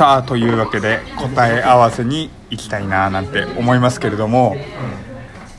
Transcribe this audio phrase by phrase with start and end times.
[0.00, 4.56] さあというわけで答え合わせに行きたいななんて思いますけれども、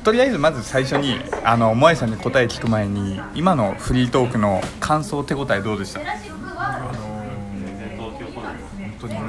[0.03, 5.99] とりあえずまず最初にあの萌えさんに答え聞く前に今のフリートークの感想手応えどうでした？
[5.99, 6.07] 本
[8.99, 9.19] 当にね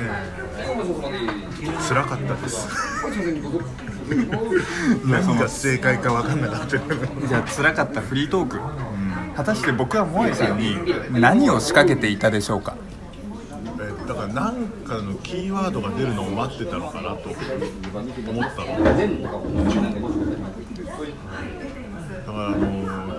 [1.86, 2.68] 辛かったです。
[5.04, 6.80] 何が正解か分かんなかったじゃ
[7.38, 8.58] あ辛かったフリートーク、
[9.36, 10.78] 果たして僕は萌えさんに
[11.10, 12.76] 何を仕掛けていたでしょうか？
[14.34, 18.84] 何かのキーワードが出るのを待ってたのかなと思ったの。
[18.84, 18.92] だ
[22.26, 23.12] からあの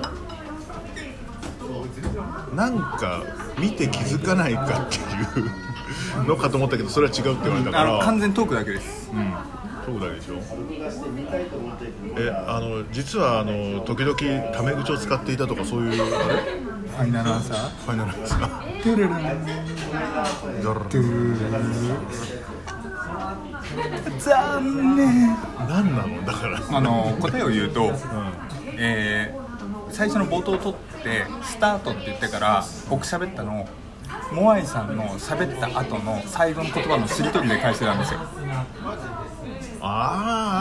[2.56, 3.24] なんか
[3.60, 9.12] 見て気づかないかっていうのかと思ったけどそれは違うって言われたかあのら完全トークだけです。
[9.86, 10.36] そうだでしょ。
[12.18, 14.18] えあの実はあの時々
[14.54, 16.63] タメ口を使っていたとかそういうあれ？
[16.94, 17.70] ファイナルアンサー？
[17.70, 19.14] ファイナルですかトゥルルン
[20.62, 21.40] ドルトゥルルン
[24.20, 25.28] 残念
[25.68, 27.94] 何なのだからあの答えを言うと、う
[28.78, 29.44] えー
[29.90, 33.68] 最初の冒頭を取ってスタートって言ってから僕喋ったのを
[34.34, 40.53] モアイさんの喋った後の最後の言葉のしりとりで返してたんですよん、あーあ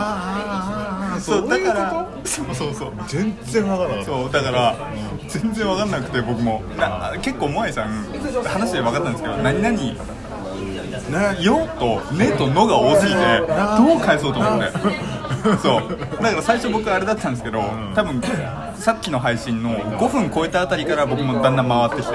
[1.22, 2.90] そうだからこそうそうそう。
[2.92, 4.06] と全然わからなかった。
[4.06, 4.76] そうだから
[5.28, 6.62] 全然分かんなくて僕も。
[6.76, 8.04] な結構モアイさん
[8.44, 9.96] 話で分かったんですけど何々ね
[11.42, 14.70] 「よ」と「ね」と「の」が多すぎてどう返そうと思って。
[15.62, 16.22] そう。
[16.22, 17.62] だから最初僕あれだったんですけど
[17.94, 18.22] 多分
[18.76, 22.14] さっきの配信の5分超えたあたりから僕もだんだん回ってきて。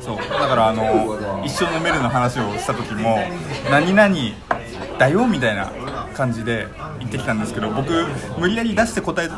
[0.00, 0.16] そう。
[0.16, 3.18] だからあの一生のメルの話をした時も
[3.70, 4.16] 「何々
[4.98, 5.70] だよ」みたいな
[6.14, 7.90] 感じで言ってきたんですけど僕
[8.38, 9.28] 無理やり出して答え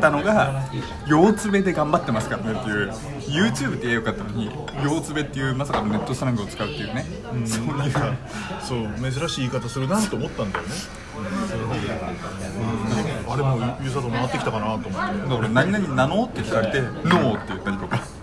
[0.00, 0.64] たのが
[1.08, 2.90] 「腰つべで頑張ってますからね」っていう
[3.28, 4.50] YouTube って言えばよかったのに
[4.84, 7.06] 「腰つべ」っていうまさかのネットスラングを使うっていうね
[7.44, 7.92] そういう
[8.62, 10.70] そう珍しい言い方するなと思ったんだよね、
[13.26, 14.96] うん、あれもうゆうさと回ってきたかなと思って。
[15.28, 18.20] だから「何々なの?」って聞かれて「ノー」って言ったりとか。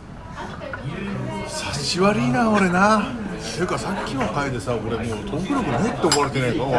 [1.48, 3.12] 察し悪いな俺な
[3.58, 6.76] ていうかさっきの回でさ俺もうトーク力ねって思われてないかな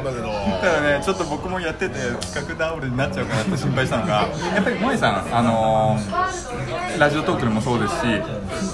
[0.00, 0.28] んだけど
[0.60, 3.34] ただねちょっと僕もやってて企画倒れになっちゃうか。
[3.36, 8.06] なって心配したのがやっぱり萌えさんあのーラジオトークでもそうですし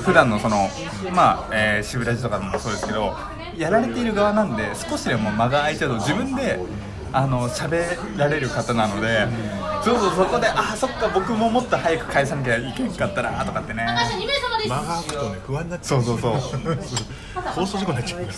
[0.05, 0.69] 普段のその
[1.15, 3.15] まあ、えー、渋ラジとかでもそうですけど
[3.57, 6.59] やられている側なんで少しでも間が空いちゃうと自分で
[7.13, 9.27] あの喋られる方なので、
[9.83, 13.85] そうそうそこであそっか僕ももっと早く返さなきゃいけんかったなとかってね。
[13.85, 14.71] 2名様です。
[14.71, 16.33] 間が空くとね不安になっちゃそうそうそう。
[17.55, 18.21] 放送事故になっちゃう。
[18.21, 18.29] か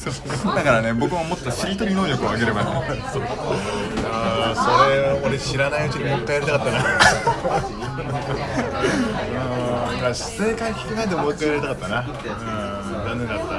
[0.51, 2.63] らだからね僕ももっとしりとり能力を上げれば。
[2.65, 2.71] ね
[4.05, 6.79] あーそれ俺知らないうちにもう一回やりたかったな。
[10.07, 12.01] うん正解聞く前でもう一回やりたかったな。
[12.01, 12.07] うん
[13.05, 13.45] 残念だった。
[13.45, 13.51] で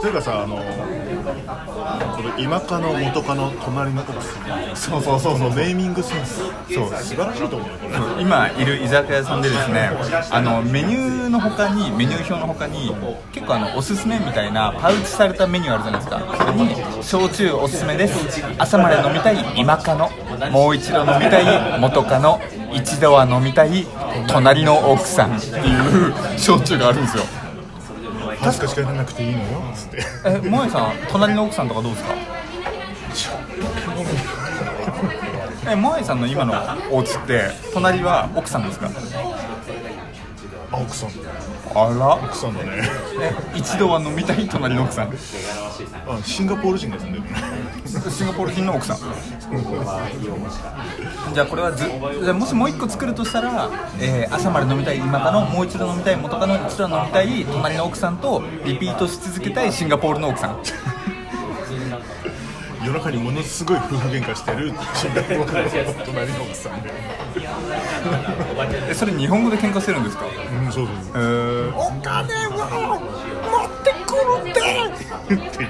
[0.00, 4.20] というかさあのこの今かの元カの隣の子が
[4.74, 6.40] そうそうそうこのネーミングセンス。
[6.72, 6.88] そう。
[6.88, 8.22] 素晴らしいと思うよこれ。
[8.22, 9.90] 今いる居酒屋さんでですね
[10.30, 12.94] あのメニューの他にメニュー表の他に
[13.32, 16.20] 結構あのおすすめみたいなパウチされたメニューあるじゃないですか。
[16.38, 18.42] それに焼酎おすすめです。
[18.58, 20.10] 朝まで飲みたい今かの
[20.50, 22.40] もう一度飲みたい元カノ
[22.72, 23.86] 一度は飲みたい
[24.28, 27.24] 隣の奥さんっていう焼酎があるんですよ
[28.42, 29.98] 確かしかやらなくていいのよつって。
[30.26, 32.14] え萌えさん隣の奥さんとかどうですか？
[35.70, 36.54] え萌えさんの今の
[36.90, 38.88] お家って隣は奥さんですか？
[38.88, 38.90] あ
[40.82, 41.10] 奥さん
[41.74, 42.14] あら？
[42.16, 42.82] 奥さんだね。
[43.20, 45.08] え 一度は飲みたい隣の奥さん。
[45.08, 45.10] あ
[46.24, 47.24] シンガポール人が住んでる。
[48.10, 48.98] シンガポール人の奥さん。
[51.34, 51.84] じゃあこれはず
[52.22, 53.68] じゃあもしもう一個作るとしたら、
[54.00, 60.56] えー朝まで飲みたい今かのもう一度飲みたい元カノ一度飲みたい隣の奥さんとリピートし続けたいシンガポールの奥さん。
[62.82, 66.90] 夜中にものすごい夫婦喧嘩してるシンガポールの隣の奥さんで
[68.88, 70.24] えそれ日本語で喧嘩してるんですか？
[70.26, 74.60] うんそうそうえー、お金を持ってくるって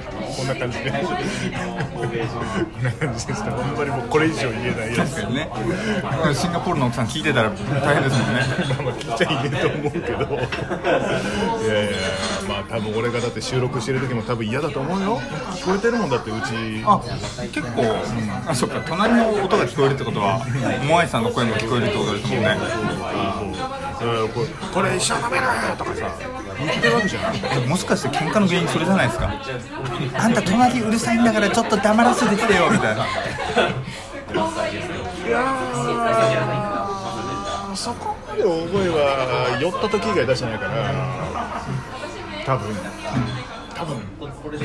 [0.54, 0.90] な感じで。
[0.90, 3.50] こんな感じでした。
[3.50, 5.14] 本当にもうこれ以上言えないやつ。
[5.16, 5.50] 確かにね
[6.34, 8.40] シンガポールの奥さん聞いてたら大変ですもんね。
[8.68, 10.06] まあまあ聞いちゃいねえと思うけど。
[10.06, 10.12] い
[11.68, 11.92] やいや
[12.48, 15.20] まあ多分俺がだって収録してる時も多分嫌だと思うよ。
[15.54, 16.82] 聞こえてるもんだってうち。
[16.84, 17.00] あ
[17.52, 17.82] 結構、
[18.46, 20.44] あそっか隣の音が聞こえるってことは
[20.86, 22.56] モアイさんの声も聞こえるってことですもんね。
[23.44, 23.60] うん
[24.00, 24.06] こ
[24.40, 25.44] れこれ一緒に飲める
[25.76, 26.10] とかさ
[26.58, 27.20] 言ってるわけじゃ
[27.60, 27.68] ん。
[27.68, 29.30] もしかして喧嘩の原因それじゃないですか？
[30.16, 33.04] あんた隣うるさいんだからちょっと黙らせてきてよみたいな。
[33.04, 33.06] い
[35.30, 41.62] やーそこまで大声は酔った時以外出してないから
[42.44, 42.74] 多分。
[43.74, 43.96] 多分。
[44.50, 44.58] 危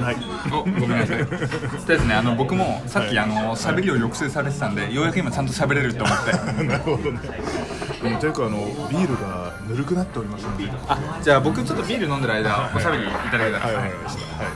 [0.00, 0.16] ない。
[0.50, 1.26] おごめんなさい。
[1.26, 1.44] とりあ
[1.92, 6.32] えずねあの僕もさっきあの喋りを抑制されてたんでようやく今ちゃんと喋れると思って。
[6.64, 7.20] なるほどね。
[8.02, 8.58] うんというかあの
[8.90, 9.20] ビールが
[9.68, 10.70] ぬるくなっておりますので。
[10.88, 14.52] あじゃあ僕ちょっとビール飲んでる間おしゃべりいただけたら、はいわかりましたはい。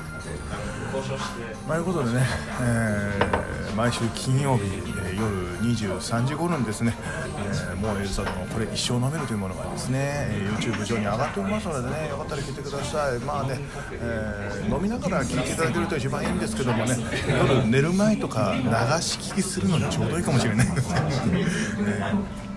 [1.69, 2.27] まあいうことでね、
[2.63, 6.95] えー毎週金曜日、えー夜23時頃にですね、
[7.39, 9.99] えー、もうエルサのこれ一生飲めるというものがですね、
[10.31, 13.19] えー YouTube 上に上がっておりますのでねよかったら聞いてください。
[13.21, 13.59] まあね、
[13.93, 16.97] えー飲みながら聞いていただけると一番いいんですけどもね
[17.29, 18.63] 夜寝る前とか流
[19.03, 20.97] し聞きするのにちょうどいいかもしれないですね、
[21.87, 22.48] えー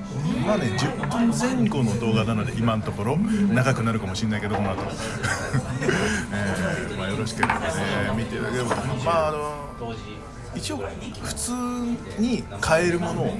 [0.46, 1.30] まあね、10分
[1.60, 4.82] 前後の動画なので今のところ長くなるかもしれないけどこの後、
[6.34, 7.60] えーまあよろしければね
[8.16, 8.76] 見ていただければ
[9.06, 9.94] まああの
[10.54, 10.84] 一応
[11.24, 11.52] 普通
[12.20, 13.38] に買えるものを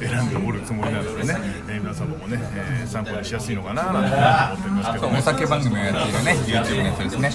[0.00, 1.38] 選んでおるつもりなのでね、
[1.68, 5.18] えー皆様もね、えー参考にしやすいのかななんて思ってますけどね。
[5.18, 7.30] お酒番組をやっているね YouTube のやつですね。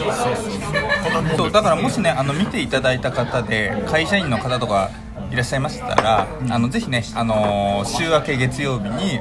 [1.38, 4.90] そうだからもしねあの見ていただいた方で会社員の方とか
[5.32, 9.20] いらっしゃいましたら、あのぜひね、あのー週明け月曜日に、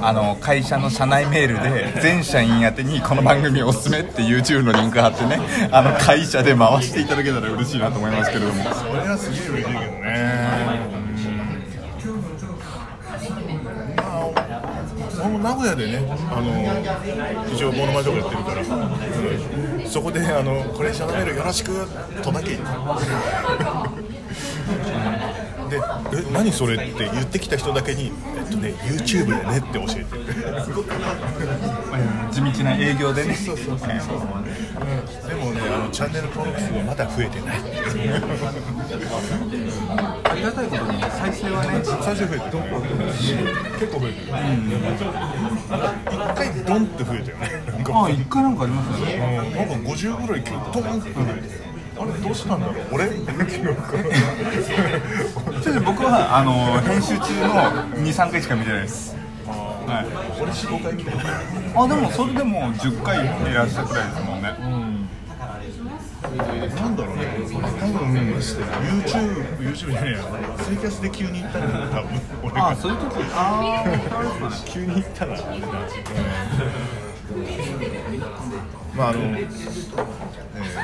[0.00, 1.62] あの会社の社内メール
[1.94, 5.40] で全社員宛てにこの番組おすすめって YouTube のリンク貼ってね
[5.72, 8.62] あの会社で回していただけたら嬉しいなと思いますけれども。
[8.62, 11.08] それはすげえ嬉しいけどね。
[15.42, 15.98] 名古屋でね、
[16.30, 18.60] あの一応モノマネとかやってるから、
[19.82, 19.86] うん。
[19.86, 21.86] そこであのこれシャナメールよろしく
[22.22, 22.58] とだけ
[25.68, 25.80] でえ
[26.32, 30.06] 何それって言ってきた人だけに、えっとね、YouTube でねって教えて
[32.32, 33.34] 地道な営業でね。
[33.34, 33.88] そうそうそう。
[33.88, 34.18] そう、
[35.28, 37.58] でもねあのチャンネル登録数はまだ増えてない。
[40.24, 42.58] ありがたいことに再生はね最初増えてる。
[43.78, 44.26] 結構増えてる。
[46.08, 47.62] 一回ドンって増えたよね。
[47.66, 48.04] なんか。
[48.04, 49.18] あ一回なんかありますよね。
[49.54, 49.68] なん。
[49.68, 51.67] か50ぐらい急にドンって増えて
[52.00, 52.76] あれどうしたんだろう？
[52.92, 53.08] 俺？
[55.80, 57.48] 僕はあの編集中の
[58.04, 59.16] 23回しか見てないです。
[59.46, 60.06] はい。
[60.40, 64.48] 俺45回見たあでもそれでも10回いらっしゃるくらいですもんね
[66.28, 67.24] なんだろうね
[67.80, 70.18] 多分 YouTube YouTube じゃねえや。
[70.62, 72.20] ツイキャスで急に行ったんだよ多分。
[72.42, 72.68] 俺が。
[72.68, 73.04] あそういう時？
[73.32, 73.86] ああ
[74.66, 75.48] 急に行ったらあれだ。
[78.94, 79.48] まああの、えー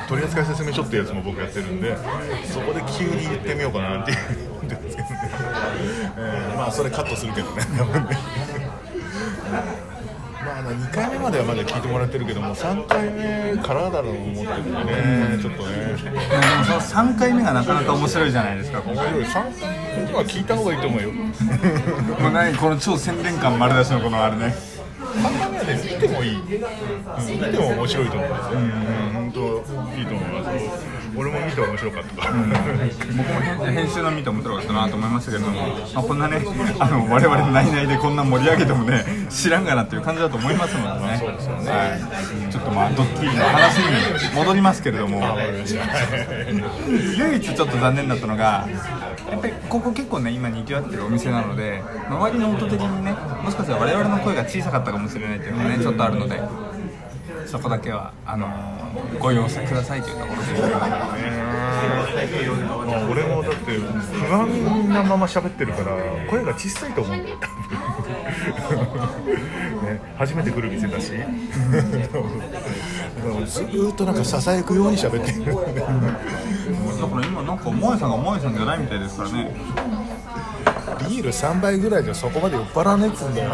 [0.08, 1.96] 取扱説明書ってやつも僕やってるんで
[2.46, 5.14] そこで急に言ってみようかなっていう思ってるんですけどね、
[6.16, 8.18] えーまあそれカットするけどね多分ね。
[10.44, 15.76] まあ2回目まではまだ聞いてもらってるけども3回目からだろうと思ってるんでねちょっとね。
[15.86, 16.10] で
[16.58, 19.24] もその3回目がなかなか面白いじゃないですか面白い。
[19.24, 21.12] 3回目は聞いた方がいいと思うよ。
[22.20, 24.54] もう何この超宣伝感丸出しのこのあれね
[25.14, 28.70] 3回目はね見てもいい、うん、見ても面白いと思います、うん、
[29.12, 29.40] 本当
[29.98, 30.58] いいと思いま
[31.00, 31.03] す。
[31.16, 32.14] 俺も見て面白かった。
[32.16, 32.34] から、
[33.16, 36.42] 僕も編編集の見て面白かったなと思いましたけれども、まあ、こんなね
[36.78, 45.22] あの我々の内々でこんな盛り上げてもね知らんがなっていう感じだと思いますのでね,、はい、ちょっとまあドッキリの話に戻りますけれども。
[47.16, 48.66] 唯一ちょっと残念だったのが
[49.30, 53.12] やっぱりここ結構ね今にぎわってるお店なので周りの音的にね
[53.42, 56.40] もしかしたら我々の声が小さかったかもしれないっていうのがねちょっとあるので
[57.46, 58.48] そこだけはあの
[59.18, 60.46] ご容赦くださいというところで。
[60.46, 60.54] す
[63.10, 65.96] 俺もだって不安なまま喋ってるから
[66.28, 67.16] 声が小さいと思う。
[67.16, 67.64] んだよ多分。
[69.84, 71.12] ね、初めて来る店だし。
[73.46, 75.44] ずーっとなんかささやくように喋ってる。
[75.46, 75.60] だか
[77.20, 79.54] ら今なんか萌えさんが萌えさんじゃないみたいですからね。
[81.08, 83.52] ビール3杯ぐらいじゃそこまで酔っ払わねえっつうんだよ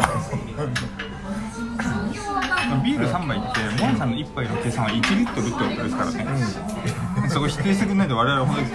[2.83, 8.67] ビール3杯って萌えさんの1杯の計算は1リットルってことですからね、そこ否定してくれないと我々は本当に。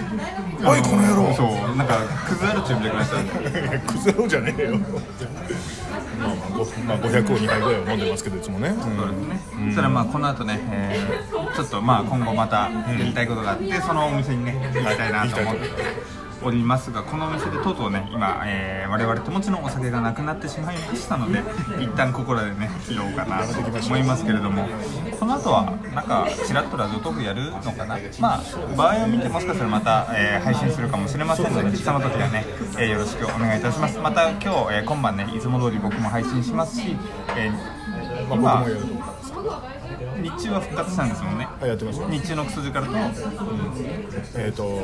[0.65, 1.33] おいこの野郎。
[1.35, 4.77] そうなんかクズアルチューみたいな感じでクゼロじゃねえよ。
[4.77, 8.81] まあまあごまあ500を2杯ぐらいは飲んでますけどいつもね、うん。
[8.81, 15.61] そうですね、そしたらまあこの後ね、えーちょっとまあ今後またやりたいことがあって、そのお店にね行きたいなと思って
[16.43, 21.41] おりますがこのお店でとうとうね今、えー我々手持ちのお酒がなくなってしまいましたので
[21.83, 24.65] 一旦ここらでね切ろうかなと思いますけれども
[25.19, 27.97] この後はなんかちらっとラジオトークやるのかな？
[28.19, 28.41] まあ
[28.77, 32.45] 場合を見てもしかしたらまた、えー配信するかもしれませんのでその時はね、
[32.79, 33.99] えーよろしくお願いいたします。
[33.99, 36.95] また今日、え今晩ねいつも通り僕も配信しますし、
[37.35, 38.77] えーまあ、今
[40.21, 41.47] 日中は復活したんですもんね。
[41.59, 42.93] はいやってます日中のクソ力と。
[44.35, 44.79] えっ、と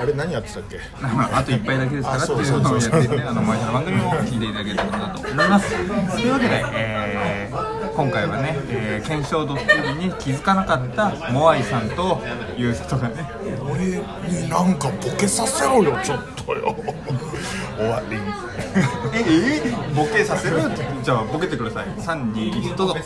[0.00, 0.78] あれ何やってたっけ？
[1.02, 5.70] あと一杯だけですからっていうのをやっていて、あの、前の番組も聞いていただけたらなと思います。
[5.70, 12.22] というわけで、えー今回はね、えー、検証ドッキリに気づかなかったモアイさんと
[12.56, 13.28] ユうサトがね。
[13.70, 16.74] 俺になんかボケさせろよちょっとよ。
[17.76, 18.16] 終わり。
[19.12, 19.94] ええ？
[19.94, 20.60] ボケさせる
[21.02, 21.86] じゃあボケてください。
[21.98, 22.96] 321どうぞ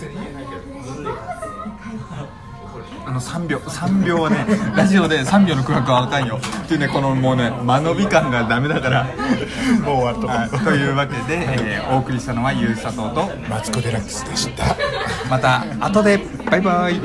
[3.07, 4.47] あの3秒3秒はね
[4.77, 9.05] ラジオで3秒の空白はあかんよっていうねこのもうね間延び感がダメだから。
[9.85, 10.65] もう終わったはい。
[10.65, 14.77] というわけで、えーお送りしたのはゆうさとうとマツコ・デラックスでした。
[15.29, 16.19] また後で。
[16.51, 17.01] バイバイ